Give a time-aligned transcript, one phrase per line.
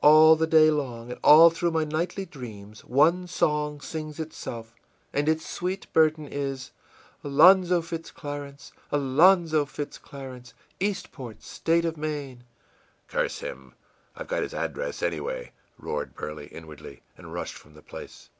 [0.00, 4.74] All the day long, and all through my nightly dreams, one song sings itself,
[5.12, 6.72] and its sweet burden is,
[7.22, 12.42] 'Alonzo Fitz Clarence, Alonzo Fitz Clarence, Eastport, state of Maine!'î
[13.14, 13.74] ìCurse him,
[14.16, 18.30] I've got his address, anyway!î roared Burley, inwardly, and rushed from the place.